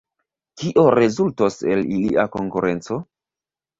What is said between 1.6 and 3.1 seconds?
el ilia konkurenco?